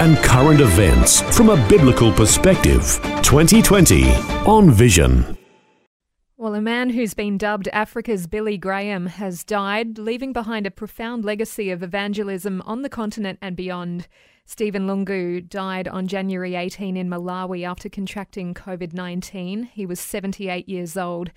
and 0.00 0.16
current 0.18 0.60
events 0.60 1.20
from 1.36 1.50
a 1.50 1.68
biblical 1.68 2.12
perspective. 2.12 3.00
2020 3.22 4.10
on 4.46 4.70
Vision. 4.70 5.36
Well, 6.36 6.54
a 6.54 6.60
man 6.60 6.90
who's 6.90 7.14
been 7.14 7.36
dubbed 7.36 7.66
Africa's 7.72 8.28
Billy 8.28 8.58
Graham 8.58 9.06
has 9.06 9.42
died, 9.42 9.98
leaving 9.98 10.32
behind 10.32 10.68
a 10.68 10.70
profound 10.70 11.24
legacy 11.24 11.70
of 11.70 11.82
evangelism 11.82 12.62
on 12.62 12.82
the 12.82 12.88
continent 12.88 13.40
and 13.42 13.56
beyond. 13.56 14.06
Stephen 14.46 14.86
Lungu 14.86 15.46
died 15.46 15.88
on 15.88 16.06
January 16.06 16.54
18 16.54 16.96
in 16.96 17.10
Malawi 17.10 17.68
after 17.68 17.88
contracting 17.88 18.54
COVID 18.54 18.94
19. 18.94 19.64
He 19.64 19.84
was 19.84 19.98
78 19.98 20.68
years 20.68 20.96
old. 20.96 21.32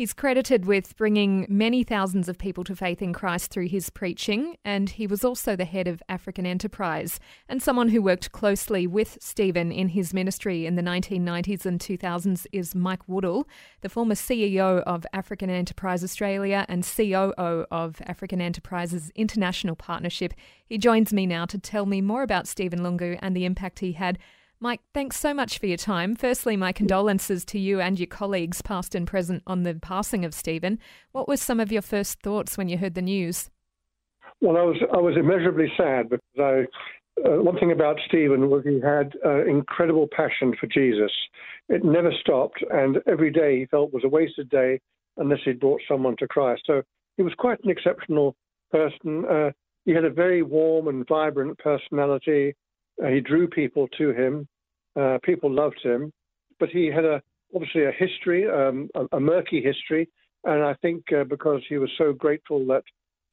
He's 0.00 0.14
credited 0.14 0.64
with 0.64 0.96
bringing 0.96 1.44
many 1.50 1.84
thousands 1.84 2.26
of 2.26 2.38
people 2.38 2.64
to 2.64 2.74
faith 2.74 3.02
in 3.02 3.12
Christ 3.12 3.50
through 3.50 3.68
his 3.68 3.90
preaching, 3.90 4.56
and 4.64 4.88
he 4.88 5.06
was 5.06 5.26
also 5.26 5.54
the 5.54 5.66
head 5.66 5.86
of 5.86 6.02
African 6.08 6.46
Enterprise 6.46 7.20
and 7.50 7.62
someone 7.62 7.90
who 7.90 8.00
worked 8.00 8.32
closely 8.32 8.86
with 8.86 9.18
Stephen 9.20 9.70
in 9.70 9.90
his 9.90 10.14
ministry 10.14 10.64
in 10.64 10.74
the 10.74 10.82
1990s 10.82 11.66
and 11.66 11.78
2000s 11.78 12.46
is 12.50 12.74
Mike 12.74 13.06
Woodall, 13.08 13.46
the 13.82 13.90
former 13.90 14.14
CEO 14.14 14.82
of 14.84 15.04
African 15.12 15.50
Enterprise 15.50 16.02
Australia 16.02 16.64
and 16.66 16.82
COO 16.82 17.66
of 17.70 18.00
African 18.06 18.40
Enterprises 18.40 19.12
International 19.14 19.76
Partnership. 19.76 20.32
He 20.64 20.78
joins 20.78 21.12
me 21.12 21.26
now 21.26 21.44
to 21.44 21.58
tell 21.58 21.84
me 21.84 22.00
more 22.00 22.22
about 22.22 22.48
Stephen 22.48 22.80
Lungu 22.80 23.18
and 23.20 23.36
the 23.36 23.44
impact 23.44 23.80
he 23.80 23.92
had 23.92 24.18
Mike, 24.62 24.82
thanks 24.92 25.18
so 25.18 25.32
much 25.32 25.58
for 25.58 25.64
your 25.64 25.78
time. 25.78 26.14
Firstly, 26.14 26.54
my 26.54 26.70
condolences 26.70 27.46
to 27.46 27.58
you 27.58 27.80
and 27.80 27.98
your 27.98 28.06
colleagues, 28.06 28.60
past 28.60 28.94
and 28.94 29.06
present, 29.06 29.42
on 29.46 29.62
the 29.62 29.74
passing 29.74 30.22
of 30.22 30.34
Stephen. 30.34 30.78
What 31.12 31.26
were 31.26 31.38
some 31.38 31.60
of 31.60 31.72
your 31.72 31.80
first 31.80 32.20
thoughts 32.20 32.58
when 32.58 32.68
you 32.68 32.76
heard 32.76 32.92
the 32.92 33.00
news? 33.00 33.48
Well, 34.42 34.58
I 34.58 34.62
was 34.62 34.76
I 34.92 34.98
was 34.98 35.16
immeasurably 35.16 35.72
sad 35.76 36.10
because 36.10 36.38
I. 36.38 36.66
Uh, 37.26 37.42
one 37.42 37.58
thing 37.58 37.72
about 37.72 37.98
Stephen 38.06 38.48
was 38.48 38.62
he 38.64 38.80
had 38.80 39.14
uh, 39.26 39.44
incredible 39.44 40.08
passion 40.14 40.54
for 40.58 40.66
Jesus. 40.66 41.10
It 41.68 41.84
never 41.84 42.12
stopped, 42.20 42.62
and 42.70 42.98
every 43.06 43.30
day 43.30 43.58
he 43.58 43.66
felt 43.66 43.92
was 43.92 44.04
a 44.04 44.08
wasted 44.08 44.48
day 44.48 44.80
unless 45.16 45.40
he 45.44 45.52
brought 45.52 45.82
someone 45.88 46.16
to 46.18 46.28
Christ. 46.28 46.62
So 46.66 46.82
he 47.16 47.22
was 47.22 47.34
quite 47.36 47.62
an 47.64 47.70
exceptional 47.70 48.36
person. 48.70 49.24
Uh, 49.26 49.50
he 49.84 49.92
had 49.92 50.04
a 50.04 50.10
very 50.10 50.42
warm 50.42 50.88
and 50.88 51.06
vibrant 51.06 51.58
personality. 51.58 52.54
Uh, 53.02 53.08
he 53.08 53.20
drew 53.20 53.48
people 53.48 53.88
to 53.98 54.10
him. 54.10 54.46
Uh, 54.96 55.18
people 55.22 55.50
loved 55.50 55.80
him, 55.82 56.12
but 56.58 56.68
he 56.68 56.86
had 56.86 57.04
a 57.04 57.22
obviously 57.54 57.84
a 57.84 57.92
history, 57.92 58.48
um, 58.48 58.88
a, 58.94 59.16
a, 59.16 59.20
murky 59.20 59.60
history, 59.60 60.08
and 60.44 60.62
I 60.62 60.74
think 60.74 61.04
uh, 61.12 61.24
because 61.24 61.62
he 61.68 61.78
was 61.78 61.90
so 61.98 62.12
grateful 62.12 62.64
that 62.66 62.84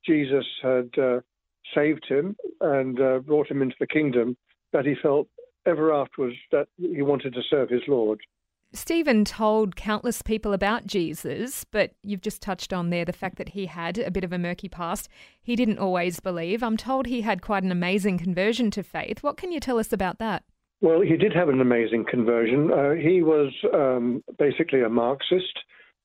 Jesus 0.06 0.46
had 0.64 0.90
saved 1.76 2.06
him 2.08 2.36
and 2.62 3.26
brought 3.26 3.52
him 3.52 3.62
into 3.62 3.76
the 3.80 3.88
kingdom, 3.88 4.38
that 4.74 4.86
he 4.86 4.96
felt 5.02 5.28
ever 5.66 5.94
afterwards 5.94 6.36
that 6.52 6.68
he 6.78 7.02
wanted 7.02 7.34
to 7.34 7.42
serve 7.50 7.70
his 7.70 7.82
Lord. 7.88 8.20
Stephen 8.74 9.24
told 9.24 9.76
countless 9.76 10.22
people 10.22 10.54
about 10.54 10.86
Jesus, 10.86 11.64
but 11.64 11.92
you've 12.04 12.22
just 12.22 12.42
touched 12.42 12.74
on 12.74 12.90
there 12.90 13.06
the 13.06 13.14
fact 13.14 13.38
that 13.38 13.50
he 13.50 13.66
had 13.66 13.98
a 13.98 14.12
bit 14.12 14.24
of 14.24 14.34
a 14.34 14.38
murky 14.38 14.68
past. 14.68 15.08
He 15.42 15.56
didn't 15.56 15.80
always 15.80 16.20
believe. 16.20 16.62
I'm 16.62 16.78
told 16.78 17.06
he 17.06 17.22
had 17.22 17.42
quite 17.42 17.64
an 17.64 17.72
amazing 17.72 18.18
conversion 18.18 18.70
to 18.72 18.84
faith. 18.84 19.24
What 19.24 19.38
can 19.38 19.52
you 19.52 19.60
tell 19.60 19.80
us 19.80 19.94
about 19.94 20.20
that? 20.20 20.44
Well, 20.82 21.02
he 21.02 21.16
did 21.18 21.34
have 21.34 21.50
an 21.50 21.62
amazing 21.62 22.06
conversion. 22.10 22.72
Uh, 22.72 22.92
he 22.92 23.24
was 23.24 23.52
um, 23.74 24.24
basically 24.38 24.84
a 24.84 24.90
Marxist, 24.90 25.58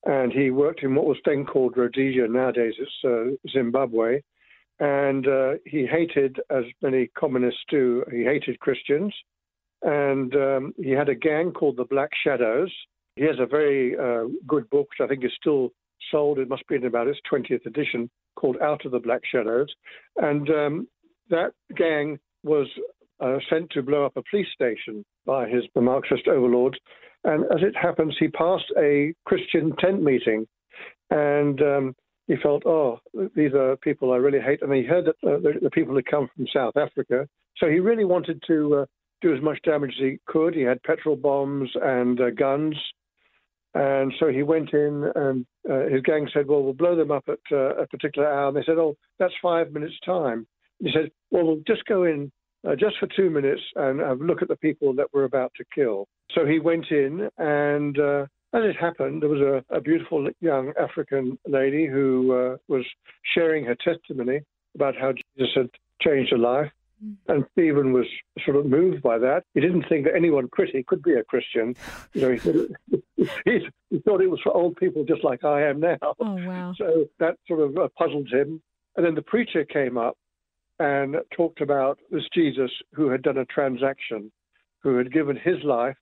and 0.05 0.31
he 0.31 0.49
worked 0.49 0.83
in 0.83 0.95
what 0.95 1.05
was 1.05 1.17
then 1.25 1.45
called 1.45 1.77
Rhodesia. 1.77 2.27
Nowadays, 2.27 2.73
it's 2.79 2.91
uh, 3.05 3.35
Zimbabwe. 3.51 4.21
And 4.79 5.27
uh, 5.27 5.53
he 5.65 5.85
hated, 5.85 6.39
as 6.49 6.63
many 6.81 7.07
communists 7.15 7.61
do, 7.69 8.03
he 8.11 8.23
hated 8.23 8.59
Christians 8.59 9.13
and 9.83 10.33
um, 10.35 10.73
he 10.77 10.91
had 10.91 11.09
a 11.09 11.15
gang 11.15 11.51
called 11.51 11.77
the 11.77 11.85
Black 11.85 12.09
Shadows. 12.23 12.71
He 13.15 13.23
has 13.23 13.35
a 13.39 13.45
very 13.45 13.95
uh, 13.97 14.27
good 14.47 14.69
book, 14.69 14.87
which 14.89 15.03
I 15.03 15.07
think 15.07 15.23
is 15.23 15.31
still 15.39 15.71
sold. 16.11 16.39
It 16.39 16.49
must 16.49 16.67
be 16.67 16.75
in 16.75 16.85
about 16.85 17.07
its 17.07 17.19
20th 17.31 17.65
edition, 17.65 18.09
called 18.35 18.57
Out 18.61 18.85
of 18.85 18.91
the 18.91 18.99
Black 18.99 19.21
Shadows. 19.29 19.67
And 20.17 20.49
um, 20.49 20.87
that 21.29 21.51
gang 21.75 22.17
was 22.43 22.67
uh, 23.19 23.37
sent 23.49 23.69
to 23.71 23.81
blow 23.81 24.05
up 24.05 24.17
a 24.17 24.23
police 24.29 24.47
station 24.53 25.05
by 25.25 25.47
his 25.47 25.63
Marxist 25.75 26.27
overlords. 26.27 26.77
And 27.23 27.45
as 27.45 27.61
it 27.61 27.75
happens, 27.75 28.15
he 28.19 28.27
passed 28.27 28.71
a 28.77 29.13
Christian 29.25 29.73
tent 29.77 30.03
meeting, 30.03 30.45
and 31.09 31.61
um, 31.61 31.95
he 32.27 32.35
felt, 32.41 32.65
oh, 32.65 32.99
these 33.35 33.53
are 33.53 33.77
people 33.77 34.11
I 34.11 34.17
really 34.17 34.41
hate. 34.41 34.61
And 34.61 34.73
he 34.73 34.83
heard 34.83 35.05
that 35.05 35.27
uh, 35.27 35.39
the, 35.39 35.53
the, 35.61 35.69
people 35.69 35.95
had 35.95 36.05
come 36.05 36.29
from 36.35 36.47
South 36.53 36.75
Africa, 36.75 37.27
so 37.57 37.67
he 37.69 37.79
really 37.79 38.03
wanted 38.03 38.43
to 38.47 38.75
uh, 38.75 38.85
do 39.23 39.33
as 39.33 39.41
much 39.41 39.59
damage 39.63 39.93
as 39.97 40.03
he 40.03 40.19
could. 40.27 40.53
He 40.53 40.61
had 40.61 40.83
petrol 40.83 41.15
bombs 41.15 41.71
and 41.81 42.19
uh, 42.19 42.29
guns. 42.29 42.75
And 43.73 44.13
so 44.19 44.27
he 44.27 44.43
went 44.43 44.71
in, 44.73 45.11
and 45.15 45.45
uh, 45.67 45.85
his 45.91 46.03
gang 46.03 46.29
said, 46.31 46.47
Well, 46.47 46.61
we'll 46.61 46.73
blow 46.73 46.95
them 46.95 47.09
up 47.09 47.23
at 47.27 47.39
uh, 47.51 47.75
a 47.75 47.87
particular 47.87 48.31
hour. 48.31 48.49
And 48.49 48.57
they 48.57 48.63
said, 48.63 48.77
Oh, 48.77 48.95
that's 49.17 49.33
five 49.41 49.71
minutes' 49.71 49.95
time. 50.05 50.45
He 50.79 50.91
said, 50.93 51.09
Well, 51.31 51.45
we'll 51.45 51.63
just 51.65 51.85
go 51.85 52.03
in 52.03 52.31
uh, 52.67 52.75
just 52.75 52.97
for 52.99 53.07
two 53.15 53.31
minutes 53.31 53.61
and 53.75 53.99
a 54.01 54.13
look 54.13 54.43
at 54.43 54.47
the 54.47 54.57
people 54.57 54.93
that 54.95 55.07
we're 55.11 55.23
about 55.23 55.51
to 55.57 55.65
kill. 55.73 56.07
So 56.35 56.45
he 56.45 56.59
went 56.59 56.85
in, 56.91 57.29
and 57.37 57.97
uh, 57.97 58.25
as 58.53 58.61
it 58.63 58.75
happened, 58.79 59.21
there 59.21 59.29
was 59.29 59.41
a, 59.41 59.75
a 59.75 59.81
beautiful 59.81 60.27
young 60.39 60.73
African 60.79 61.39
lady 61.47 61.87
who 61.87 62.31
uh, 62.33 62.57
was 62.67 62.85
sharing 63.33 63.65
her 63.65 63.75
testimony 63.83 64.41
about 64.75 64.95
how 64.95 65.13
Jesus 65.13 65.53
had 65.55 65.69
changed 66.01 66.31
her 66.31 66.37
life. 66.37 66.71
And 67.27 67.45
Stephen 67.51 67.93
was 67.93 68.05
sort 68.45 68.57
of 68.57 68.65
moved 68.65 69.01
by 69.01 69.17
that. 69.17 69.43
He 69.53 69.61
didn't 69.61 69.85
think 69.89 70.05
that 70.05 70.15
anyone 70.15 70.47
critic 70.49 70.87
could 70.87 71.03
be 71.03 71.13
a 71.13 71.23
Christian. 71.23 71.75
You 72.13 72.21
know, 72.21 72.31
he, 72.31 73.01
he, 73.45 73.59
he, 73.89 73.99
thought 73.99 74.21
it 74.21 74.29
was 74.29 74.39
for 74.41 74.55
old 74.55 74.75
people 74.77 75.03
just 75.03 75.23
like 75.23 75.43
I 75.43 75.63
am 75.63 75.79
now. 75.79 75.97
Oh, 76.01 76.15
wow. 76.19 76.73
So 76.77 77.05
that 77.19 77.37
sort 77.47 77.61
of 77.61 77.77
uh, 77.77 77.87
puzzled 77.97 78.29
him. 78.29 78.61
And 78.95 79.05
then 79.05 79.15
the 79.15 79.21
preacher 79.21 79.65
came 79.65 79.97
up 79.97 80.17
and 80.79 81.17
talked 81.35 81.61
about 81.61 81.99
this 82.11 82.23
Jesus 82.33 82.71
who 82.93 83.09
had 83.09 83.21
done 83.21 83.37
a 83.37 83.45
transaction, 83.45 84.31
who 84.81 84.97
had 84.97 85.11
given 85.11 85.35
his 85.35 85.63
life 85.63 85.97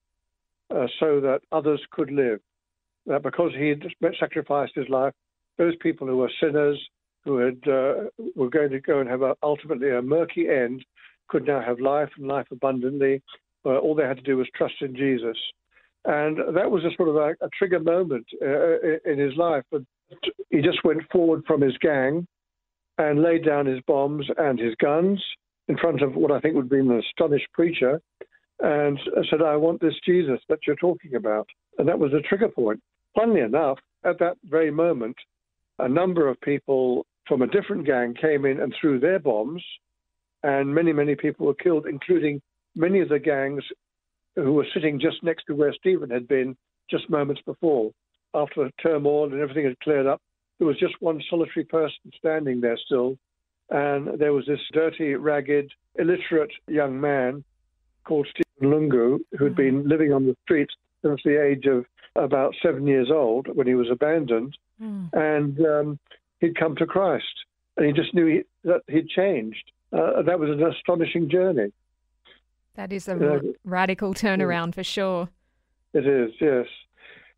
uh, 0.73 0.88
so 1.00 1.19
that 1.22 1.41
others 1.51 1.81
could 1.91 2.12
live. 2.12 2.39
That 3.06 3.23
because 3.23 3.51
he 3.57 3.69
had 3.69 3.83
sacrificed 4.19 4.73
his 4.75 4.89
life, 4.89 5.13
those 5.57 5.75
people 5.81 6.07
who 6.07 6.18
were 6.18 6.31
sinners, 6.41 6.79
who 7.24 7.38
had 7.38 7.59
uh, 7.68 7.94
were 8.36 8.50
going 8.50 8.70
to 8.72 8.80
go 8.80 9.00
and 9.00 9.09
have 9.09 9.22
a, 9.22 9.36
ultimately 9.44 9.90
a 9.92 10.02
murky 10.02 10.48
end 10.50 10.84
could 11.28 11.46
now 11.48 11.62
have 11.62 11.80
life 11.80 12.09
and 12.18 12.28
life 12.28 12.48
abundantly. 12.52 13.22
Uh, 13.66 13.78
all 13.78 13.96
they 13.96 14.04
had 14.04 14.18
to 14.18 14.24
do 14.24 14.38
was 14.38 14.48
trust 14.56 14.74
in 14.82 14.96
Jesus, 14.96 15.38
and 16.06 16.38
that 16.56 16.70
was 16.70 16.84
a 16.84 16.96
sort 16.98 17.10
of 17.10 17.16
a, 17.16 17.46
a 17.46 17.50
trigger 17.58 17.80
moment 17.80 18.26
uh, 18.42 19.10
in 19.10 19.20
his 19.20 19.36
life. 19.38 19.64
But 19.72 19.84
he 20.50 20.62
just 20.62 20.84
went 20.84 21.04
forward 21.12 21.44
from 21.46 21.62
his 21.62 21.78
gang 21.78 22.28
and 22.98 23.22
laid 23.22 23.46
down 23.46 23.66
his 23.66 23.80
bombs 23.88 24.26
and 24.38 24.60
his 24.60 24.76
guns 24.81 25.24
in 25.68 25.78
front 25.78 26.02
of 26.02 26.16
what 26.16 26.31
I 26.31 26.40
think 26.40 26.56
would 26.56 26.70
be 26.70 26.80
an 26.80 26.92
astonished 26.92 27.48
preacher, 27.54 28.02
and 28.60 29.00
said, 29.30 29.42
"I 29.42 29.56
want 29.56 29.80
this 29.80 29.96
Jesus 30.04 30.40
that 30.50 30.60
you're 30.66 30.76
talking 30.76 31.16
about," 31.16 31.48
and 31.78 31.88
that 31.88 32.00
was 32.00 32.13
a 32.13 32.22
trigger 32.22 32.50
point. 32.50 32.81
Funnily 33.16 33.42
enough, 33.42 33.78
at 34.04 34.18
that 34.19 34.38
very 34.45 34.72
moment, 34.72 35.16
a 35.80 35.88
number 35.88 36.28
of 36.28 36.40
people 36.42 37.06
from 37.27 37.41
a 37.41 37.47
different 37.47 37.85
gang 37.85 38.13
came 38.13 38.45
in 38.45 38.59
and 38.59 38.73
threw 38.79 39.00
their 39.00 39.19
bombs, 39.19 39.63
and 40.44 40.73
many, 40.73 40.91
many 40.94 41.15
people 41.15 41.45
were 41.45 41.53
killed, 41.53 41.85
including 41.88 42.41
many 42.75 43.00
of 43.00 43.09
the 43.09 43.19
gangs 43.19 43.63
who 44.35 44.53
were 44.53 44.68
sitting 44.73 45.00
just 45.00 45.23
next 45.23 45.45
to 45.45 45.56
where 45.56 45.73
Stephen 45.73 46.09
had 46.09 46.27
been 46.27 46.56
just 46.89 47.09
moments 47.09 47.41
before. 47.45 47.91
After 48.33 48.63
the 48.63 48.71
turmoil 48.81 49.25
and 49.25 49.41
everything 49.41 49.65
had 49.65 49.79
cleared 49.79 50.07
up, 50.07 50.21
there 50.57 50.68
was 50.68 50.79
just 50.79 50.95
one 51.00 51.21
solitary 51.29 51.65
person 51.65 52.12
standing 52.18 52.62
there 52.62 52.77
still. 52.85 53.18
And 53.69 54.19
there 54.19 54.33
was 54.33 54.45
this 54.45 54.59
dirty, 54.73 55.15
ragged, 55.15 55.71
illiterate 55.95 56.51
young 56.68 57.00
man 57.00 57.44
called 58.03 58.27
Stephen 58.29 58.71
Lungu, 58.71 59.19
who'd 59.38 59.56
been 59.56 59.88
living 59.88 60.13
on 60.13 60.25
the 60.25 60.35
streets 60.44 60.73
since 61.03 61.21
the 61.23 61.41
age 61.41 61.65
of 61.65 61.85
about 62.15 62.53
seven 62.62 62.88
years 62.88 63.09
old 63.12 63.47
when 63.56 63.68
he 63.68 63.75
was 63.75 63.89
abandoned. 63.89 64.57
Mm. 64.81 65.09
And 65.13 65.65
um, 65.65 66.00
he'd 66.42 66.60
come 66.60 66.76
to 66.76 66.86
Christ, 66.86 67.46
and 67.78 67.86
he 67.86 67.94
just 67.94 68.14
knew 68.14 68.26
he, 68.26 68.42
that 68.66 68.82
he'd 68.88 69.08
changed. 69.08 69.72
Uh, 69.94 70.22
that 70.24 70.40
was 70.40 70.50
an 70.50 70.62
astonishing 70.64 71.30
journey. 71.30 71.72
That 72.76 72.92
is 72.92 73.08
a 73.08 73.42
radical 73.64 74.14
turnaround 74.14 74.68
yeah. 74.68 74.72
for 74.72 74.84
sure. 74.84 75.30
It 75.94 76.08
is, 76.08 76.32
yes. 76.40 76.66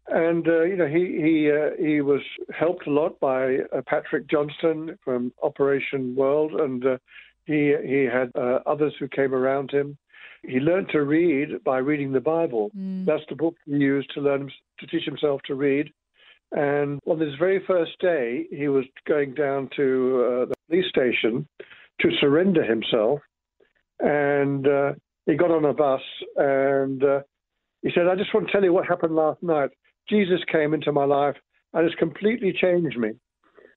And 0.07 0.47
uh, 0.47 0.63
you 0.63 0.75
know, 0.75 0.87
he 0.87 1.19
he 1.21 1.51
uh, 1.51 1.71
he 1.79 2.01
was 2.01 2.21
helped 2.53 2.87
a 2.87 2.91
lot 2.91 3.19
by 3.19 3.59
uh, 3.71 3.81
Patrick 3.87 4.27
Johnstone 4.29 4.97
from 5.03 5.31
Operation 5.41 6.13
World, 6.15 6.53
and 6.53 6.85
uh, 6.85 6.97
he 7.45 7.73
he 7.85 8.03
had 8.03 8.31
uh, 8.35 8.59
others 8.65 8.93
who 8.99 9.07
came 9.07 9.33
around 9.33 9.71
him. 9.71 9.97
He 10.43 10.59
learned 10.59 10.89
to 10.89 11.03
read 11.03 11.63
by 11.63 11.77
reading 11.77 12.11
the 12.11 12.19
Bible. 12.19 12.69
Mm. 12.77 13.05
That's 13.05 13.23
the 13.29 13.35
book 13.35 13.55
he 13.65 13.77
used 13.77 14.13
to 14.13 14.19
learn 14.19 14.51
to 14.79 14.87
teach 14.87 15.05
himself 15.05 15.41
to 15.43 15.55
read. 15.55 15.89
And 16.53 16.99
on 17.07 17.17
this 17.17 17.33
very 17.39 17.63
first 17.65 17.99
day, 17.99 18.45
he 18.51 18.67
was 18.67 18.85
going 19.07 19.33
down 19.33 19.69
to 19.75 20.23
uh, 20.23 20.45
the 20.45 20.55
police 20.69 20.85
station 20.87 21.47
to 21.99 22.09
surrender 22.21 22.63
himself, 22.63 23.19
and 23.99 24.67
uh, 24.67 24.93
he 25.25 25.35
got 25.35 25.49
on 25.51 25.65
a 25.65 25.73
bus 25.73 26.01
and 26.37 27.03
uh, 27.03 27.21
he 27.81 27.89
said, 27.95 28.07
"I 28.07 28.15
just 28.15 28.33
want 28.33 28.47
to 28.47 28.51
tell 28.51 28.63
you 28.63 28.71
what 28.71 28.87
happened 28.87 29.15
last 29.15 29.41
night. 29.41 29.71
Jesus 30.07 30.41
came 30.51 30.75
into 30.75 30.91
my 30.91 31.05
life 31.05 31.35
and 31.73 31.83
has 31.83 31.95
completely 31.97 32.53
changed 32.53 32.97
me." 32.97 33.11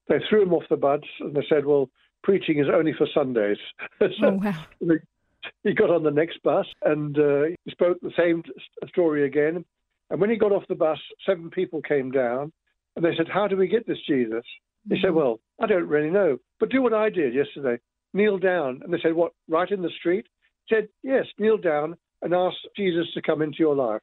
They 0.09 0.17
threw 0.29 0.43
him 0.43 0.53
off 0.53 0.65
the 0.69 0.77
bus 0.77 1.01
and 1.21 1.35
they 1.35 1.45
said, 1.49 1.65
"Well, 1.65 1.89
preaching 2.23 2.59
is 2.59 2.67
only 2.73 2.93
for 2.93 3.07
Sundays." 3.15 3.59
so 4.01 4.09
Oh, 4.23 4.31
wow. 4.33 4.65
he 5.65 5.73
got 5.73 5.89
on 5.91 6.03
the 6.03 6.11
next 6.11 6.43
bus 6.43 6.67
and 6.85 7.19
uh, 7.19 7.45
he 7.65 7.71
spoke 7.71 7.99
the 8.03 8.13
same 8.19 8.43
story 8.89 9.25
again. 9.25 9.65
And 10.11 10.21
when 10.21 10.29
he 10.31 10.37
got 10.37 10.53
off 10.53 10.69
the 10.69 10.75
bus, 10.75 10.99
seven 11.25 11.49
people 11.51 11.81
came 11.81 12.11
down 12.11 12.53
and 12.97 13.05
they 13.05 13.15
said, 13.17 13.29
How 13.33 13.47
do 13.47 13.57
we 13.57 13.69
get 13.69 13.87
this 13.87 13.99
Jesus? 14.09 14.45
He 14.89 14.99
said, 15.03 15.13
Well, 15.15 15.41
I 15.61 15.67
don't 15.67 15.89
really 15.89 16.11
know, 16.11 16.39
but 16.61 16.71
do 16.71 16.83
what 16.83 16.95
I 16.95 17.11
did 17.11 17.35
yesterday 17.35 17.79
kneel 18.15 18.39
down. 18.39 18.81
And 18.83 18.93
they 18.93 18.99
said, 19.03 19.15
What, 19.15 19.33
right 19.49 19.71
in 19.71 19.83
the 19.83 19.91
street? 19.99 20.27
He 20.67 20.75
said, 20.75 20.89
Yes, 21.03 21.27
kneel 21.39 21.59
down 21.59 21.97
and 22.23 22.35
ask 22.35 22.57
Jesus 22.77 23.07
to 23.15 23.23
come 23.23 23.43
into 23.43 23.59
your 23.59 23.77
life. 23.77 24.01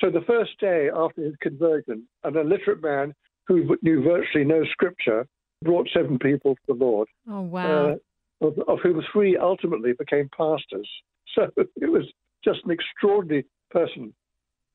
So 0.00 0.10
the 0.10 0.24
first 0.26 0.58
day 0.60 0.90
after 0.94 1.22
his 1.22 1.34
conversion, 1.40 2.06
an 2.24 2.36
illiterate 2.36 2.82
man 2.82 3.14
who 3.46 3.76
knew 3.82 4.02
virtually 4.02 4.44
no 4.44 4.64
scripture 4.72 5.26
brought 5.64 5.88
seven 5.94 6.18
people 6.18 6.54
to 6.54 6.60
the 6.68 6.74
Lord 6.84 7.08
Oh, 7.28 7.40
wow. 7.40 7.90
uh, 7.90 8.46
of, 8.46 8.58
of 8.68 8.78
whom 8.82 9.02
three 9.12 9.36
ultimately 9.36 9.92
became 9.98 10.28
pastors. 10.36 10.88
So 11.34 11.46
it 11.56 11.92
was 11.92 12.04
just 12.42 12.60
an 12.64 12.70
extraordinary 12.72 13.44
person. 13.70 14.12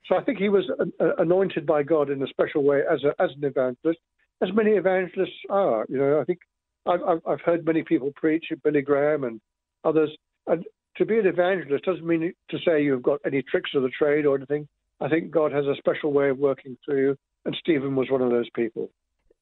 So 0.05 0.15
I 0.15 0.23
think 0.23 0.37
he 0.37 0.49
was 0.49 0.69
uh, 0.79 1.15
anointed 1.17 1.65
by 1.65 1.83
God 1.83 2.09
in 2.09 2.21
a 2.21 2.27
special 2.27 2.63
way 2.63 2.81
as, 2.91 3.03
a, 3.03 3.13
as 3.21 3.29
an 3.37 3.43
evangelist, 3.45 3.99
as 4.41 4.49
many 4.53 4.71
evangelists 4.71 5.31
are. 5.49 5.85
You 5.89 5.97
know, 5.97 6.19
I 6.19 6.25
think 6.25 6.39
I've, 6.85 7.01
I've- 7.03 7.21
I've 7.25 7.41
heard 7.41 7.65
many 7.65 7.83
people 7.83 8.11
preach, 8.15 8.45
Billy 8.63 8.81
Graham 8.81 9.23
and 9.23 9.39
others. 9.83 10.09
And 10.47 10.65
to 10.97 11.05
be 11.05 11.17
an 11.19 11.25
evangelist 11.25 11.85
doesn't 11.85 12.05
mean 12.05 12.33
to 12.49 12.57
say 12.65 12.83
you've 12.83 13.01
got 13.03 13.19
any 13.25 13.41
tricks 13.43 13.71
of 13.75 13.83
the 13.83 13.89
trade 13.89 14.25
or 14.25 14.35
anything. 14.35 14.67
I 14.99 15.09
think 15.09 15.31
God 15.31 15.51
has 15.51 15.65
a 15.65 15.75
special 15.77 16.11
way 16.13 16.29
of 16.29 16.37
working 16.37 16.77
through 16.85 17.01
you, 17.01 17.17
and 17.45 17.55
Stephen 17.59 17.95
was 17.95 18.09
one 18.09 18.21
of 18.21 18.29
those 18.29 18.49
people. 18.51 18.89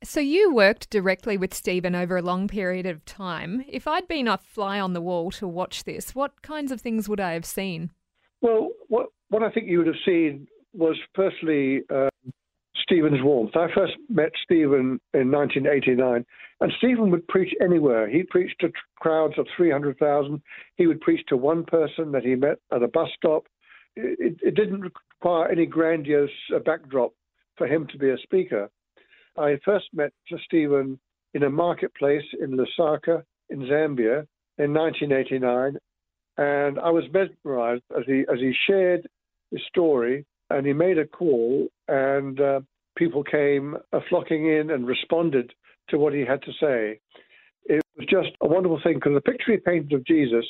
So 0.03 0.19
you 0.19 0.53
worked 0.53 0.89
directly 0.89 1.37
with 1.37 1.53
Stephen 1.53 1.93
over 1.93 2.17
a 2.17 2.21
long 2.23 2.47
period 2.47 2.87
of 2.87 3.05
time. 3.05 3.63
If 3.67 3.87
I'd 3.87 4.07
been 4.07 4.27
a 4.27 4.37
fly 4.37 4.79
on 4.79 4.93
the 4.93 5.01
wall 5.01 5.29
to 5.31 5.47
watch 5.47 5.83
this, 5.83 6.15
what 6.15 6.41
kinds 6.41 6.71
of 6.71 6.81
things 6.81 7.07
would 7.07 7.19
I 7.19 7.33
have 7.33 7.45
seen? 7.45 7.91
Well, 8.41 8.69
what 8.87 9.09
what 9.31 9.44
I 9.44 9.50
think 9.50 9.68
you 9.68 9.80
would 9.80 9.88
have 9.88 9.95
seen 10.06 10.45
was 10.74 10.98
firstly 11.16 11.81
um, 11.89 12.10
Stephen's 12.75 13.24
warmth. 13.24 13.56
I 13.56 13.68
first 13.74 13.94
met 14.10 14.31
Stephen 14.44 15.00
in 15.13 15.31
1989, 15.31 16.25
and 16.60 16.72
Stephen 16.78 17.10
would 17.12 17.28
preach 17.30 17.54
anywhere. 17.63 18.10
He 18.10 18.24
preached 18.24 18.60
to 18.60 18.72
crowds 19.00 19.36
of 19.38 19.48
300,000. 19.56 20.42
He 20.75 20.86
would 20.86 21.00
preach 21.00 21.22
to 21.30 21.38
one 21.38 21.63
person 21.63 22.12
that 22.12 22.24
he 22.24 22.36
met 22.36 22.57
at 22.74 22.83
a 22.83 22.89
bus 22.89 23.07
stop. 23.16 23.45
It, 23.95 24.38
it, 24.42 24.56
didn't 24.56 24.81
require 24.81 25.50
any 25.50 25.66
grandiose 25.66 26.30
uh, 26.54 26.60
backdrop 26.60 27.13
for 27.57 27.68
him 27.68 27.88
to 27.88 27.98
be 27.98 28.10
a 28.10 28.18
speaker. 28.18 28.69
I 29.38 29.60
first 29.63 29.86
met 29.94 30.12
Stephen 30.45 31.00
in 31.33 31.44
a 31.44 31.50
marketplace 31.50 32.24
in 32.42 32.57
Lusaka 32.57 33.24
in 33.50 33.60
Zambia 33.62 34.28
in 34.57 34.74
1989, 34.74 35.78
and 36.38 36.80
I 36.80 36.89
was 36.89 37.06
mesmerized 37.13 37.83
as 37.98 38.04
he 38.06 38.25
as 38.31 38.39
he 38.39 38.54
shared 38.68 39.07
story 39.68 40.25
and 40.50 40.65
he 40.65 40.74
made 40.74 40.98
a 40.98 41.07
call, 41.07 41.68
and 41.88 42.39
uh, 42.39 42.59
people 42.98 43.24
came 43.24 43.77
uh, 43.94 44.00
flocking 44.09 44.48
in 44.48 44.71
and 44.71 44.86
responded 44.86 45.53
to 45.89 45.98
what 45.98 46.13
he 46.13 46.21
had 46.21 46.42
to 46.44 46.51
say. 46.59 47.00
It 47.65 47.81
was 47.98 48.07
just 48.09 48.36
a 48.42 48.48
wonderful 48.48 48.81
thing 48.83 48.95
because 48.95 49.13
the 49.13 49.21
picture 49.21 49.53
he 49.53 49.57
painted 49.57 49.94
of 49.94 50.06
Jesus 50.06 50.45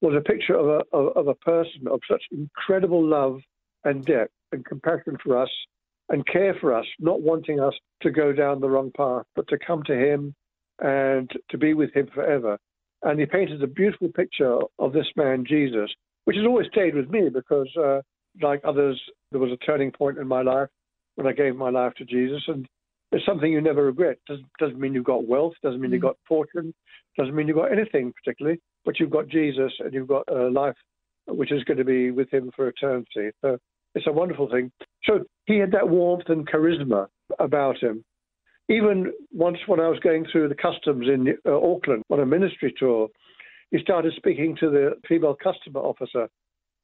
was 0.00 0.14
a 0.16 0.20
picture 0.20 0.54
of 0.54 0.66
a 0.66 0.96
of, 0.96 1.16
of 1.16 1.28
a 1.28 1.34
person 1.34 1.86
of 1.90 2.00
such 2.10 2.22
incredible 2.30 3.04
love 3.04 3.40
and 3.84 4.04
depth 4.04 4.32
and 4.52 4.64
compassion 4.64 5.16
for 5.22 5.40
us 5.40 5.50
and 6.08 6.26
care 6.26 6.54
for 6.60 6.74
us, 6.74 6.86
not 6.98 7.20
wanting 7.20 7.60
us 7.60 7.74
to 8.02 8.10
go 8.10 8.32
down 8.32 8.60
the 8.60 8.70
wrong 8.70 8.90
path, 8.96 9.24
but 9.36 9.46
to 9.48 9.58
come 9.58 9.82
to 9.84 9.94
him 9.94 10.34
and 10.80 11.30
to 11.50 11.58
be 11.58 11.74
with 11.74 11.92
him 11.94 12.08
forever. 12.14 12.58
And 13.02 13.20
he 13.20 13.26
painted 13.26 13.62
a 13.62 13.66
beautiful 13.66 14.08
picture 14.08 14.58
of 14.78 14.92
this 14.92 15.06
man, 15.16 15.44
Jesus, 15.46 15.90
which 16.24 16.36
has 16.36 16.46
always 16.46 16.68
stayed 16.72 16.94
with 16.94 17.10
me 17.10 17.28
because, 17.28 17.68
uh, 17.76 18.00
like 18.40 18.60
others, 18.64 19.00
there 19.30 19.40
was 19.40 19.52
a 19.52 19.56
turning 19.58 19.90
point 19.90 20.18
in 20.18 20.28
my 20.28 20.42
life 20.42 20.68
when 21.16 21.26
I 21.26 21.32
gave 21.32 21.56
my 21.56 21.70
life 21.70 21.94
to 21.94 22.04
Jesus. 22.04 22.42
And 22.48 22.66
it's 23.12 23.24
something 23.24 23.50
you 23.50 23.60
never 23.60 23.84
regret. 23.84 24.18
Doesn't, 24.26 24.46
doesn't 24.58 24.78
mean 24.78 24.94
you've 24.94 25.04
got 25.04 25.26
wealth, 25.26 25.54
doesn't 25.62 25.80
mean 25.80 25.92
you've 25.92 26.02
got 26.02 26.16
fortune, 26.26 26.74
doesn't 27.16 27.34
mean 27.34 27.48
you've 27.48 27.56
got 27.56 27.72
anything 27.72 28.12
particularly, 28.12 28.60
but 28.84 29.00
you've 29.00 29.10
got 29.10 29.28
Jesus 29.28 29.72
and 29.80 29.92
you've 29.92 30.08
got 30.08 30.24
a 30.28 30.48
life 30.48 30.76
which 31.26 31.52
is 31.52 31.64
going 31.64 31.78
to 31.78 31.84
be 31.84 32.10
with 32.10 32.32
him 32.32 32.50
for 32.54 32.68
eternity. 32.68 33.30
So 33.42 33.58
it's 33.94 34.06
a 34.06 34.12
wonderful 34.12 34.48
thing. 34.50 34.70
So 35.04 35.24
he 35.46 35.58
had 35.58 35.72
that 35.72 35.88
warmth 35.88 36.28
and 36.28 36.48
charisma 36.48 37.08
about 37.38 37.82
him. 37.82 38.04
Even 38.68 39.12
once 39.32 39.58
when 39.66 39.80
I 39.80 39.88
was 39.88 39.98
going 40.00 40.26
through 40.30 40.48
the 40.48 40.54
customs 40.54 41.06
in 41.08 41.34
uh, 41.46 41.56
Auckland 41.56 42.04
on 42.10 42.20
a 42.20 42.26
ministry 42.26 42.74
tour, 42.78 43.08
he 43.70 43.78
started 43.80 44.12
speaking 44.16 44.56
to 44.60 44.70
the 44.70 44.92
female 45.08 45.36
customer 45.42 45.80
officer. 45.80 46.28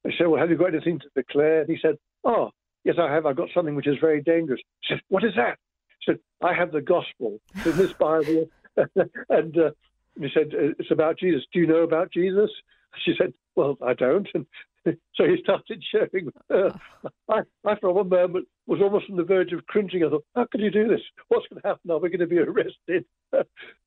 I 0.06 0.10
said, 0.16 0.26
Well, 0.26 0.40
have 0.40 0.50
you 0.50 0.56
got 0.56 0.74
anything 0.74 1.00
to 1.00 1.08
declare? 1.14 1.60
And 1.62 1.70
he 1.70 1.78
said, 1.80 1.96
Oh, 2.24 2.50
yes, 2.84 2.96
I 3.00 3.12
have. 3.12 3.26
I've 3.26 3.36
got 3.36 3.48
something 3.54 3.74
which 3.74 3.86
is 3.86 3.96
very 4.00 4.22
dangerous. 4.22 4.60
She 4.82 4.94
said, 4.94 5.00
What 5.08 5.24
is 5.24 5.32
that? 5.36 5.58
He 6.00 6.12
said, 6.12 6.18
I 6.42 6.54
have 6.54 6.72
the 6.72 6.80
gospel 6.80 7.40
in 7.64 7.76
this 7.76 7.92
Bible. 7.98 8.46
and 9.28 9.58
uh, 9.58 9.70
he 10.18 10.28
said, 10.32 10.48
It's 10.52 10.90
about 10.90 11.18
Jesus. 11.18 11.42
Do 11.52 11.60
you 11.60 11.66
know 11.66 11.82
about 11.82 12.12
Jesus? 12.12 12.50
She 13.04 13.14
said, 13.18 13.32
Well, 13.56 13.76
I 13.84 13.94
don't. 13.94 14.28
And 14.34 14.46
so 15.14 15.24
he 15.24 15.36
started 15.42 15.82
sharing. 15.90 16.30
Uh, 16.52 16.70
I, 17.28 17.40
I, 17.64 17.78
for 17.80 17.92
one 17.92 18.08
moment, 18.08 18.46
was 18.66 18.80
almost 18.82 19.06
on 19.10 19.16
the 19.16 19.24
verge 19.24 19.52
of 19.52 19.66
cringing. 19.66 20.04
I 20.04 20.10
thought, 20.10 20.24
How 20.34 20.46
can 20.50 20.60
you 20.60 20.70
do 20.70 20.88
this? 20.88 21.00
What's 21.28 21.46
going 21.48 21.62
to 21.62 21.68
happen? 21.68 21.90
Are 21.90 21.98
we 21.98 22.10
going 22.10 22.20
to 22.20 22.26
be 22.26 22.38
arrested? 22.40 23.04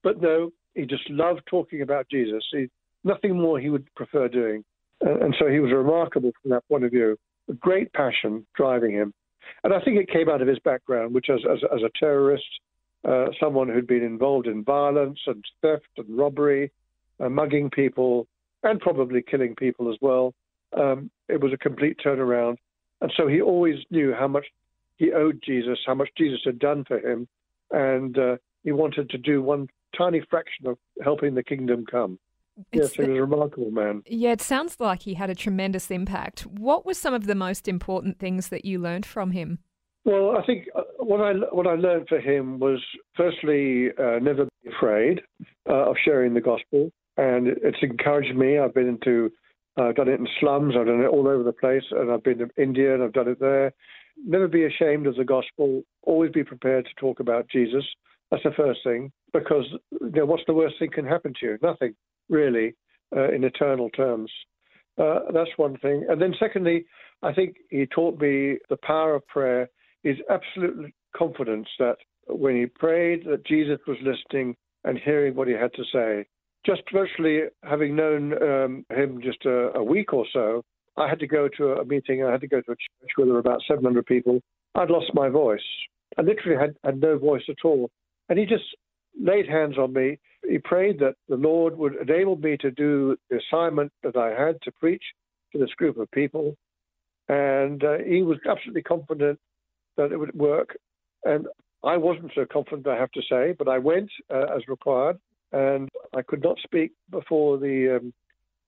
but 0.04 0.22
no, 0.22 0.52
he 0.74 0.86
just 0.86 1.10
loved 1.10 1.42
talking 1.48 1.82
about 1.82 2.10
Jesus. 2.10 2.44
He, 2.52 2.68
nothing 3.04 3.40
more 3.40 3.60
he 3.60 3.70
would 3.70 3.94
prefer 3.96 4.28
doing. 4.28 4.64
Uh, 5.06 5.20
and 5.20 5.36
so 5.40 5.48
he 5.48 5.60
was 5.60 5.72
remarkable 5.72 6.32
from 6.42 6.52
that 6.52 6.68
point 6.68 6.84
of 6.84 6.92
view. 6.92 7.18
A 7.50 7.54
great 7.54 7.92
passion 7.94 8.46
driving 8.56 8.92
him. 8.92 9.14
And 9.64 9.74
I 9.74 9.80
think 9.82 9.98
it 9.98 10.10
came 10.10 10.30
out 10.30 10.42
of 10.42 10.48
his 10.48 10.60
background, 10.60 11.14
which 11.14 11.30
as, 11.30 11.40
as, 11.50 11.60
as 11.74 11.82
a 11.82 11.92
terrorist, 11.98 12.46
uh, 13.08 13.28
someone 13.40 13.70
who'd 13.70 13.88
been 13.88 14.04
involved 14.04 14.48
in 14.48 14.64
violence 14.64 15.20
and 15.28 15.44
theft 15.62 15.88
and 15.98 16.18
robbery, 16.18 16.72
uh, 17.20 17.30
mugging 17.30 17.70
people, 17.70 18.28
and 18.64 18.80
probably 18.80 19.22
killing 19.22 19.56
people 19.56 19.90
as 19.90 19.98
well. 20.02 20.34
Um, 20.78 21.10
it 21.30 21.40
was 21.42 21.54
a 21.54 21.58
complete 21.58 21.98
turnaround. 22.04 22.58
And 23.02 23.12
so 23.16 23.28
he 23.28 23.42
always 23.42 23.78
knew 23.92 24.14
how 24.14 24.28
much 24.28 24.46
he 24.98 25.14
owed 25.14 25.42
Jesus, 25.46 25.80
how 25.86 25.94
much 25.94 26.10
Jesus 26.18 26.40
had 26.44 26.60
done 26.60 26.84
for 26.86 27.00
him. 27.00 27.28
And 27.72 28.18
uh, 28.18 28.38
he 28.64 28.72
wanted 28.72 29.10
to 29.12 29.18
do 29.18 29.42
one 29.42 29.68
tiny 29.98 30.22
fraction 30.30 30.68
of 30.68 30.78
helping 31.04 31.36
the 31.36 31.44
kingdom 31.44 31.86
come. 31.86 32.20
Yes, 32.72 32.94
he 32.94 33.02
was 33.02 33.10
a 33.10 33.22
remarkable 33.22 33.72
man. 33.72 34.04
Yeah, 34.06 34.32
it 34.32 34.42
sounds 34.42 34.80
like 34.80 35.04
he 35.04 35.14
had 35.14 35.30
a 35.30 35.36
tremendous 35.36 35.92
impact. 35.92 36.42
What 36.42 36.86
were 36.86 36.94
some 36.94 37.14
of 37.14 37.28
the 37.28 37.36
most 37.36 37.68
important 37.68 38.20
things 38.20 38.50
that 38.50 38.66
you 38.66 38.80
learned 38.80 39.06
from 39.06 39.32
him? 39.32 39.60
Well, 40.06 40.38
I 40.38 40.46
think 40.46 40.68
uh, 40.74 40.84
what 41.00 41.22
I 41.22 41.34
what 41.52 41.68
I 41.68 41.76
learned 41.76 42.08
for 42.08 42.20
him 42.20 42.60
was 42.60 42.82
firstly 43.16 43.90
uh, 44.00 44.20
never 44.20 44.46
be 44.46 44.70
afraid 44.76 45.22
uh, 45.70 45.90
of 45.90 45.98
sharing 46.04 46.34
the 46.34 46.42
gospel, 46.42 46.92
and 47.18 47.48
it's 47.48 47.78
encouraged 47.82 48.36
me. 48.36 48.58
I've 48.58 48.74
been 48.74 48.88
into, 48.88 49.32
uh, 49.76 49.92
done 49.92 50.08
it 50.08 50.20
in 50.20 50.28
slums, 50.40 50.76
I've 50.80 50.88
done 50.88 51.02
it 51.02 51.08
all 51.08 51.28
over 51.28 51.44
the 51.44 51.52
place, 51.52 51.84
and 51.92 52.10
I've 52.10 52.24
been 52.24 52.38
to 52.40 52.48
India 52.58 52.94
and 52.94 53.04
I've 53.04 53.14
done 53.14 53.28
it 53.28 53.40
there. 53.40 53.74
Never 54.26 54.48
be 54.48 54.66
ashamed 54.66 55.08
of 55.08 55.16
the 55.16 55.26
gospel. 55.26 55.84
Always 56.04 56.32
be 56.32 56.44
prepared 56.44 56.86
to 56.86 57.02
talk 57.02 57.20
about 57.20 57.50
Jesus. 57.50 57.84
That's 58.32 58.44
the 58.44 58.52
first 58.52 58.80
thing, 58.84 59.12
because 59.34 59.66
you 59.92 60.12
know, 60.16 60.26
what's 60.26 60.44
the 60.48 60.54
worst 60.54 60.76
thing 60.80 60.90
can 60.92 61.06
happen 61.06 61.34
to 61.40 61.46
you? 61.46 61.58
Nothing 61.62 61.94
really, 62.30 62.76
uh, 63.16 63.30
in 63.32 63.44
eternal 63.44 63.90
terms. 63.92 64.32
Uh, 64.98 65.20
that's 65.34 65.50
one 65.58 65.78
thing. 65.78 66.06
And 66.10 66.22
then 66.22 66.34
secondly, 66.40 66.86
I 67.22 67.34
think 67.34 67.58
he 67.70 67.86
taught 67.86 68.20
me 68.20 68.58
the 68.70 68.78
power 68.84 69.16
of 69.16 69.28
prayer 69.28 69.70
is 70.04 70.18
absolute 70.30 70.94
confidence 71.16 71.68
that 71.80 71.98
when 72.28 72.56
he 72.56 72.66
prayed, 72.66 73.26
that 73.26 73.46
Jesus 73.46 73.80
was 73.88 73.98
listening 74.04 74.56
and 74.84 75.00
hearing 75.04 75.36
what 75.36 75.48
he 75.48 75.54
had 75.54 75.74
to 75.74 75.84
say. 75.94 76.26
Just 76.66 76.82
virtually 76.92 77.42
having 77.64 77.96
known 77.96 78.34
um, 78.42 78.86
him 78.90 79.22
just 79.24 79.46
a, 79.46 79.78
a, 79.78 79.84
week 79.84 80.14
or 80.14 80.26
so, 80.34 80.64
I 80.98 81.08
had 81.08 81.20
to 81.20 81.28
go 81.28 81.48
to 81.58 81.74
a 81.74 81.86
meeting. 81.86 82.24
I 82.24 82.32
had 82.32 82.42
to 82.42 82.48
go 82.48 82.62
to 82.62 82.72
a 82.72 82.76
church 82.76 83.12
where 83.16 83.26
there 83.26 83.34
were 83.34 83.40
about 83.40 83.62
700 83.68 84.06
people. 84.06 84.42
I'd 84.76 84.90
lost 84.90 85.12
my 85.14 85.30
voice. 85.30 85.62
I 86.18 86.24
literally 86.24 86.60
had, 86.60 86.76
had 86.84 87.00
no 87.00 87.18
voice 87.18 87.44
at 87.50 87.64
all. 87.64 87.90
And 88.30 88.38
he 88.38 88.46
just 88.46 88.66
laid 89.20 89.48
hands 89.48 89.78
on 89.78 89.94
me. 89.94 90.20
He 90.48 90.58
prayed 90.60 91.00
that 91.00 91.16
the 91.28 91.36
Lord 91.36 91.78
would 91.78 91.96
enable 91.96 92.36
me 92.36 92.58
to 92.58 92.72
do 92.72 93.18
the 93.30 93.40
assignment 93.40 93.92
that 94.04 94.16
I 94.16 94.30
had 94.30 94.62
to 94.64 94.72
preach 94.72 95.04
to 95.52 95.60
this 95.60 95.72
group 95.72 95.98
of 95.98 96.10
people. 96.12 96.56
And 97.28 97.84
uh, 97.84 97.98
he 98.06 98.22
was 98.22 98.38
absolutely 98.50 98.84
confident 98.84 99.40
that 99.98 100.12
it 100.12 100.18
would 100.18 100.36
work. 100.36 100.78
And 101.24 101.48
I 101.84 101.98
wasn't 101.98 102.32
so 102.36 102.46
confident, 102.46 102.88
I 102.88 102.96
have 102.96 103.12
to 103.12 103.22
say, 103.30 103.54
but 103.58 103.68
I 103.68 103.78
went 103.78 104.10
uh, 104.34 104.56
as 104.56 104.68
required. 104.68 105.20
And 105.52 105.90
I 106.16 106.22
could 106.22 106.44
not 106.44 106.58
speak 106.64 106.92
before 107.10 107.58
the 107.58 107.98
um, 107.98 108.14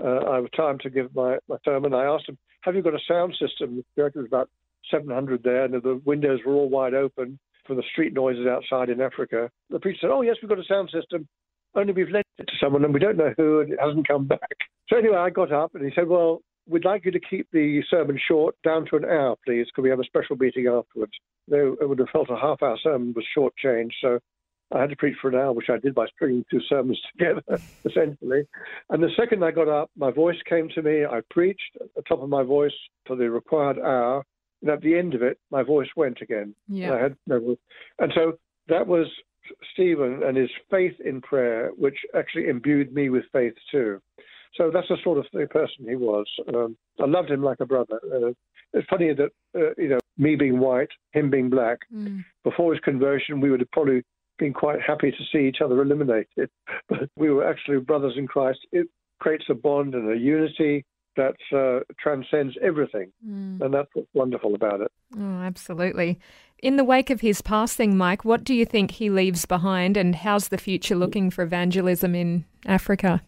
uh, 0.01 0.29
I 0.29 0.35
have 0.35 0.51
time 0.51 0.79
to 0.79 0.89
give 0.89 1.13
my, 1.13 1.37
my 1.49 1.57
sermon. 1.65 1.93
I 1.93 2.05
asked 2.05 2.29
him, 2.29 2.37
Have 2.61 2.75
you 2.75 2.81
got 2.81 2.93
a 2.93 2.99
sound 3.07 3.35
system? 3.39 3.83
There 3.95 4.09
was 4.15 4.25
about 4.25 4.49
700 4.89 5.43
there, 5.43 5.65
and 5.65 5.73
the 5.73 6.01
windows 6.05 6.39
were 6.45 6.53
all 6.53 6.69
wide 6.69 6.93
open 6.93 7.37
from 7.69 7.77
the 7.77 7.83
street 7.91 8.13
noises 8.13 8.47
outside 8.47 8.89
in 8.89 8.99
Africa. 8.99 9.47
The 9.69 9.79
preacher 9.79 9.99
said, 10.01 10.09
Oh, 10.09 10.23
yes, 10.23 10.38
we've 10.41 10.49
got 10.49 10.57
a 10.57 10.63
sound 10.63 10.89
system. 10.91 11.27
Only 11.75 11.93
we've 11.93 12.09
lent 12.09 12.25
it 12.39 12.47
to 12.47 12.53
someone 12.59 12.83
and 12.83 12.91
we 12.91 12.99
don't 12.99 13.15
know 13.15 13.31
who, 13.38 13.61
and 13.61 13.71
it 13.71 13.79
hasn't 13.79 14.07
come 14.07 14.25
back. 14.25 14.57
So 14.89 14.97
anyway, 14.97 15.17
I 15.17 15.29
got 15.29 15.51
up 15.51 15.75
and 15.75 15.85
he 15.85 15.91
said, 15.93 16.07
Well, 16.07 16.41
we'd 16.67 16.83
like 16.83 17.05
you 17.05 17.11
to 17.11 17.19
keep 17.19 17.47
the 17.53 17.81
sermon 17.91 18.19
short, 18.27 18.55
down 18.63 18.88
to 18.88 18.95
an 18.95 19.05
hour, 19.05 19.35
please. 19.45 19.67
Could 19.75 19.83
we 19.83 19.91
have 19.91 19.99
a 19.99 20.03
special 20.03 20.35
meeting 20.35 20.65
afterwards? 20.65 21.13
They 21.47 21.61
would 21.63 21.99
have 21.99 22.09
felt 22.09 22.31
a 22.31 22.35
half 22.35 22.63
hour 22.63 22.77
sermon 22.81 23.13
was 23.15 23.25
shortchanged. 23.38 23.93
So 24.01 24.17
I 24.73 24.81
had 24.81 24.89
to 24.89 24.95
preach 24.95 25.17
for 25.21 25.29
an 25.29 25.35
hour, 25.35 25.53
which 25.53 25.69
I 25.69 25.77
did 25.77 25.93
by 25.93 26.07
stringing 26.07 26.45
two 26.49 26.61
sermons 26.67 26.99
together, 27.17 27.43
essentially. 27.85 28.47
And 28.89 29.03
the 29.03 29.09
second 29.15 29.43
I 29.43 29.51
got 29.51 29.67
up, 29.67 29.91
my 29.95 30.09
voice 30.09 30.38
came 30.47 30.69
to 30.69 30.81
me. 30.81 31.05
I 31.05 31.21
preached 31.29 31.77
at 31.79 31.93
the 31.95 32.01
top 32.03 32.23
of 32.23 32.29
my 32.29 32.41
voice 32.41 32.75
for 33.05 33.15
the 33.15 33.29
required 33.29 33.77
hour. 33.77 34.23
And 34.61 34.69
at 34.69 34.81
the 34.81 34.97
end 34.97 35.13
of 35.13 35.21
it, 35.21 35.39
my 35.51 35.63
voice 35.63 35.89
went 35.95 36.21
again. 36.21 36.53
Yeah. 36.67 36.93
I 36.93 36.99
had 36.99 37.15
no, 37.27 37.55
and 37.99 38.11
so 38.13 38.37
that 38.67 38.87
was 38.87 39.07
Stephen 39.73 40.21
and 40.23 40.37
his 40.37 40.49
faith 40.69 40.99
in 41.03 41.21
prayer, 41.21 41.71
which 41.77 41.97
actually 42.15 42.47
imbued 42.47 42.93
me 42.93 43.09
with 43.09 43.23
faith 43.31 43.53
too. 43.71 44.01
So 44.55 44.71
that's 44.73 44.87
the 44.87 44.97
sort 45.03 45.19
of 45.19 45.25
the 45.31 45.47
person 45.47 45.85
he 45.87 45.95
was. 45.95 46.25
Um, 46.53 46.75
I 46.99 47.05
loved 47.05 47.29
him 47.29 47.43
like 47.43 47.59
a 47.59 47.65
brother. 47.65 47.99
Uh, 48.03 48.33
it's 48.73 48.87
funny 48.89 49.13
that 49.13 49.31
uh, 49.55 49.73
you 49.77 49.89
know 49.89 49.99
me 50.17 50.35
being 50.35 50.59
white, 50.59 50.89
him 51.11 51.29
being 51.29 51.49
black. 51.49 51.79
Mm. 51.93 52.23
Before 52.43 52.73
his 52.73 52.81
conversion, 52.81 53.41
we 53.41 53.51
would 53.51 53.61
have 53.61 53.71
probably 53.71 54.03
been 54.37 54.53
quite 54.53 54.81
happy 54.81 55.11
to 55.11 55.23
see 55.31 55.47
each 55.47 55.61
other 55.61 55.81
eliminated. 55.81 56.49
But 56.89 57.09
we 57.15 57.29
were 57.29 57.47
actually 57.47 57.79
brothers 57.79 58.13
in 58.17 58.27
Christ. 58.27 58.59
It 58.71 58.87
creates 59.19 59.45
a 59.49 59.53
bond 59.53 59.93
and 59.95 60.11
a 60.11 60.17
unity 60.17 60.85
that 61.19 61.35
uh, 61.55 61.83
transcends 61.99 62.55
everything. 62.61 63.11
Mm. 63.25 63.61
And 63.61 63.73
that's 63.73 63.89
what's 63.93 64.07
wonderful 64.13 64.55
about 64.55 64.81
it. 64.81 64.91
Oh, 65.17 65.41
absolutely. 65.41 66.19
In 66.61 66.77
the 66.77 66.83
wake 66.83 67.09
of 67.09 67.21
his 67.21 67.41
passing, 67.41 67.97
Mike, 67.97 68.25
what 68.25 68.43
do 68.43 68.53
you 68.53 68.65
think 68.65 68.91
he 68.91 69.09
leaves 69.09 69.45
behind 69.45 69.97
and 69.97 70.15
how's 70.15 70.47
the 70.47 70.57
future 70.57 70.95
looking 70.95 71.29
for 71.29 71.43
evangelism 71.43 72.15
in 72.15 72.45
Africa? 72.65 73.21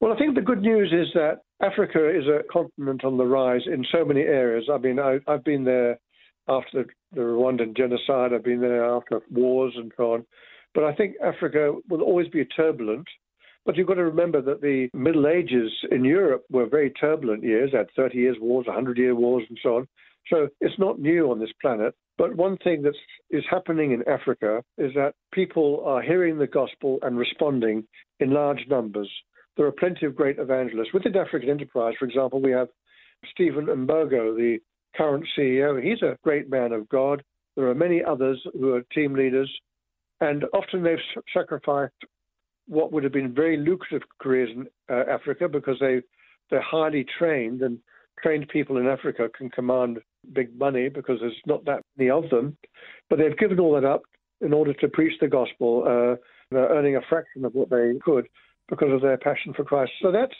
Well, 0.00 0.12
I 0.12 0.18
think 0.18 0.34
the 0.34 0.40
good 0.40 0.62
news 0.62 0.92
is 0.92 1.08
that 1.14 1.42
Africa 1.62 2.10
is 2.10 2.26
a 2.26 2.42
continent 2.52 3.04
on 3.04 3.16
the 3.16 3.24
rise 3.24 3.62
in 3.66 3.84
so 3.92 4.04
many 4.04 4.22
areas. 4.22 4.68
I 4.72 4.78
mean, 4.78 4.98
I, 4.98 5.18
have 5.26 5.44
been 5.44 5.64
there 5.64 5.98
after 6.48 6.86
the 7.12 7.20
Rwandan 7.20 7.76
genocide, 7.76 8.32
I've 8.32 8.44
been 8.44 8.60
there 8.60 8.84
after 8.84 9.22
wars 9.30 9.72
and 9.76 9.92
so 9.96 10.14
on. 10.14 10.26
But 10.74 10.84
I 10.84 10.94
think 10.94 11.14
Africa 11.24 11.74
will 11.88 12.02
always 12.02 12.28
be 12.28 12.44
turbulent. 12.44 13.06
But 13.64 13.76
you've 13.76 13.86
got 13.86 13.94
to 13.94 14.04
remember 14.04 14.42
that 14.42 14.60
the 14.60 14.88
Middle 14.92 15.26
Ages 15.26 15.72
in 15.90 16.04
Europe 16.04 16.44
were 16.50 16.66
very 16.66 16.90
turbulent 16.90 17.42
years, 17.42 17.72
had 17.72 17.88
30 17.96 18.18
years 18.18 18.36
wars, 18.40 18.66
100 18.66 18.98
year 18.98 19.14
wars, 19.14 19.44
and 19.48 19.58
so 19.62 19.76
on. 19.76 19.88
So 20.30 20.48
it's 20.60 20.78
not 20.78 21.00
new 21.00 21.30
on 21.30 21.38
this 21.38 21.52
planet. 21.60 21.94
But 22.16 22.36
one 22.36 22.56
thing 22.58 22.82
that 22.82 22.94
is 23.30 23.44
happening 23.50 23.92
in 23.92 24.06
Africa 24.08 24.62
is 24.78 24.92
that 24.94 25.14
people 25.32 25.82
are 25.84 26.02
hearing 26.02 26.38
the 26.38 26.46
gospel 26.46 26.98
and 27.02 27.18
responding 27.18 27.84
in 28.20 28.30
large 28.30 28.64
numbers. 28.68 29.10
There 29.56 29.66
are 29.66 29.72
plenty 29.72 30.06
of 30.06 30.16
great 30.16 30.38
evangelists. 30.38 30.92
Within 30.92 31.16
African 31.16 31.50
Enterprise, 31.50 31.94
for 31.98 32.04
example, 32.04 32.40
we 32.40 32.52
have 32.52 32.68
Stephen 33.30 33.66
Mbogo, 33.66 34.36
the 34.36 34.58
current 34.96 35.26
CEO. 35.36 35.82
He's 35.82 36.02
a 36.02 36.18
great 36.22 36.50
man 36.50 36.72
of 36.72 36.88
God. 36.88 37.22
There 37.56 37.68
are 37.68 37.74
many 37.74 38.02
others 38.02 38.40
who 38.52 38.74
are 38.74 38.82
team 38.94 39.14
leaders, 39.14 39.50
and 40.20 40.44
often 40.52 40.82
they've 40.82 40.98
sacrificed 41.32 41.94
what 42.66 42.92
would 42.92 43.04
have 43.04 43.12
been 43.12 43.34
very 43.34 43.56
lucrative 43.56 44.02
careers 44.20 44.50
in 44.54 44.66
uh, 44.90 45.04
Africa 45.10 45.48
because 45.48 45.76
they 45.80 46.00
they're 46.50 46.62
highly 46.62 47.06
trained 47.18 47.62
and 47.62 47.78
trained 48.22 48.48
people 48.48 48.76
in 48.76 48.86
Africa 48.86 49.28
can 49.36 49.50
command 49.50 49.98
big 50.32 50.56
money 50.58 50.88
because 50.88 51.18
there's 51.20 51.34
not 51.46 51.64
that 51.64 51.82
many 51.96 52.10
of 52.10 52.28
them, 52.30 52.56
but 53.10 53.18
they've 53.18 53.36
given 53.36 53.60
all 53.60 53.74
that 53.74 53.84
up 53.84 54.02
in 54.40 54.52
order 54.52 54.72
to 54.74 54.88
preach 54.88 55.12
the 55.20 55.28
gospel. 55.28 55.82
Uh, 55.86 56.16
they're 56.50 56.68
earning 56.68 56.96
a 56.96 57.00
fraction 57.08 57.44
of 57.44 57.54
what 57.54 57.70
they 57.70 57.92
could 58.02 58.26
because 58.68 58.92
of 58.92 59.02
their 59.02 59.18
passion 59.18 59.52
for 59.54 59.64
Christ. 59.64 59.92
So 60.00 60.12
that's 60.12 60.34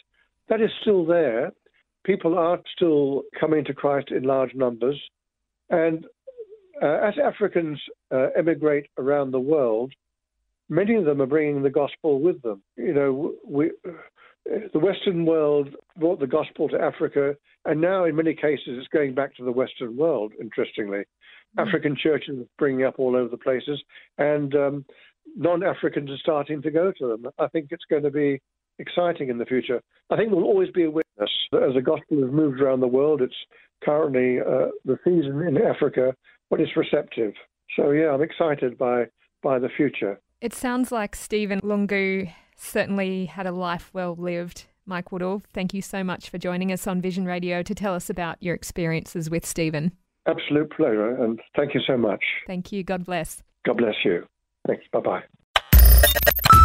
that 0.49 0.61
is 0.61 0.69
still 0.81 1.05
there. 1.05 1.51
People 2.05 2.37
are 2.37 2.59
still 2.75 3.23
coming 3.39 3.65
to 3.65 3.73
Christ 3.73 4.11
in 4.11 4.23
large 4.23 4.53
numbers, 4.53 4.99
and 5.69 6.05
uh, 6.81 6.99
as 7.03 7.15
Africans 7.23 7.79
uh, 8.11 8.27
emigrate 8.37 8.87
around 8.97 9.31
the 9.31 9.39
world, 9.39 9.93
many 10.69 10.95
of 10.95 11.05
them 11.05 11.21
are 11.21 11.27
bringing 11.27 11.63
the 11.63 11.69
gospel 11.69 12.19
with 12.19 12.41
them. 12.41 12.61
You 12.75 12.93
know, 12.93 13.33
we, 13.45 13.71
the 14.45 14.79
Western 14.79 15.25
world 15.25 15.69
brought 15.97 16.19
the 16.19 16.27
gospel 16.27 16.69
to 16.69 16.79
Africa, 16.79 17.35
and 17.65 17.81
now 17.81 18.05
in 18.05 18.15
many 18.15 18.33
cases 18.33 18.67
it's 18.67 18.87
going 18.89 19.13
back 19.13 19.35
to 19.35 19.43
the 19.43 19.51
Western 19.51 19.95
world. 19.97 20.33
Interestingly, 20.39 21.03
mm. 21.57 21.67
African 21.67 21.95
churches 21.95 22.39
are 22.39 22.49
springing 22.55 22.85
up 22.85 22.95
all 22.97 23.15
over 23.15 23.29
the 23.29 23.37
places, 23.37 23.81
and 24.17 24.53
um, 24.55 24.85
non-Africans 25.35 26.09
are 26.09 26.17
starting 26.17 26.61
to 26.61 26.71
go 26.71 26.91
to 26.97 27.07
them. 27.07 27.31
I 27.39 27.47
think 27.47 27.67
it's 27.71 27.85
going 27.89 28.03
to 28.03 28.11
be 28.11 28.41
exciting 28.79 29.29
in 29.29 29.37
the 29.37 29.45
future. 29.45 29.81
I 30.09 30.17
think 30.17 30.29
there 30.29 30.37
will 30.37 30.47
always 30.47 30.71
be 30.71 30.83
a 30.83 30.91
witness 30.91 31.31
as 31.53 31.73
the 31.73 31.81
gospel 31.81 32.21
has 32.21 32.31
moved 32.31 32.61
around 32.61 32.81
the 32.81 32.87
world. 32.87 33.21
It's 33.21 33.33
currently 33.83 34.39
uh, 34.39 34.67
the 34.83 34.97
season 35.03 35.41
in 35.47 35.57
Africa, 35.57 36.13
but 36.49 36.59
it's 36.59 36.75
receptive. 36.75 37.33
So 37.75 37.91
yeah, 37.91 38.11
I'm 38.11 38.21
excited 38.21 38.77
by 38.77 39.05
by 39.41 39.59
the 39.59 39.69
future. 39.75 40.19
It 40.41 40.53
sounds 40.53 40.91
like 40.91 41.15
Stephen 41.15 41.61
Lungu 41.61 42.31
certainly 42.57 43.25
had 43.25 43.47
a 43.47 43.51
life 43.51 43.89
well 43.93 44.15
lived. 44.15 44.65
Mike 44.85 45.11
Woodall, 45.11 45.41
thank 45.53 45.73
you 45.73 45.81
so 45.81 46.03
much 46.03 46.29
for 46.29 46.37
joining 46.37 46.71
us 46.71 46.85
on 46.85 47.01
Vision 47.01 47.25
Radio 47.25 47.63
to 47.63 47.73
tell 47.73 47.95
us 47.95 48.09
about 48.09 48.37
your 48.41 48.53
experiences 48.53 49.29
with 49.29 49.45
Stephen. 49.45 49.91
Absolute 50.27 50.71
pleasure, 50.71 51.23
and 51.23 51.39
thank 51.55 51.73
you 51.73 51.81
so 51.87 51.97
much. 51.97 52.23
Thank 52.47 52.71
you. 52.71 52.83
God 52.83 53.05
bless. 53.05 53.41
God 53.65 53.77
bless 53.77 53.95
you. 54.03 54.27
Thanks. 54.67 54.83
Bye 54.91 54.99
bye. 54.99 55.23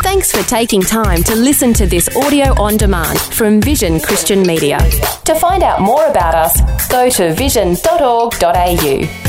Thanks 0.02 0.32
for 0.32 0.42
taking 0.48 0.80
time 0.80 1.22
to 1.24 1.36
listen 1.36 1.72
to 1.74 1.86
this 1.86 2.14
audio 2.16 2.60
on 2.60 2.76
demand 2.76 3.20
from 3.20 3.60
Vision 3.60 4.00
Christian 4.00 4.42
Media. 4.42 4.78
To 5.24 5.34
find 5.34 5.62
out 5.62 5.80
more 5.80 6.06
about 6.06 6.34
us, 6.34 6.88
go 6.88 7.08
to 7.10 7.34
vision.org.au. 7.34 9.19